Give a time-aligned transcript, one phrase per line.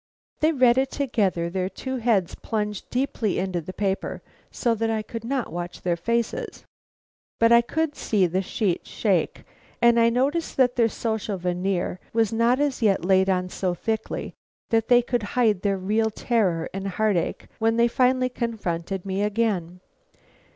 [0.39, 5.03] They read it together, their two heads plunged deeply into the paper so that I
[5.03, 6.63] could not watch their faces.
[7.37, 9.43] But I could see the sheet shake,
[9.79, 14.33] and I noticed that their social veneer was not as yet laid on so thickly
[14.71, 19.21] that they could hide their real terror and heart ache when they finally confronted me
[19.21, 19.81] again.